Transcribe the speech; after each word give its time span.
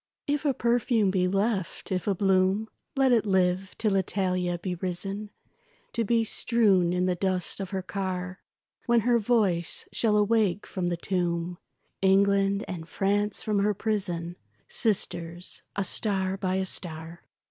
If 0.25 0.45
a 0.45 0.53
perfume 0.55 1.11
be 1.11 1.27
left, 1.27 1.91
if 1.91 2.07
a 2.07 2.15
bloom, 2.15 2.69
Let 2.95 3.11
it 3.11 3.23
live 3.23 3.75
till 3.77 3.95
Italia 3.95 4.57
be 4.57 4.73
risen, 4.73 5.29
To 5.93 6.03
be 6.03 6.23
strewn 6.23 6.91
in 6.91 7.05
the 7.05 7.13
dust 7.13 7.59
of 7.59 7.69
her 7.69 7.83
car 7.83 8.39
When 8.87 9.01
her 9.01 9.19
voice 9.19 9.87
shall 9.91 10.17
awake 10.17 10.65
from 10.65 10.87
the 10.87 10.97
tomb 10.97 11.59
England, 12.01 12.65
and 12.67 12.89
France 12.89 13.43
from 13.43 13.59
her 13.59 13.75
prison, 13.75 14.37
Sisters, 14.67 15.61
a 15.75 15.83
star 15.83 16.35
by 16.35 16.55
a 16.55 16.65
star. 16.65 17.21